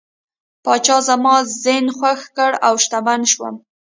[0.63, 3.55] پاچا زما زین خوښ کړ او شتمن شوم.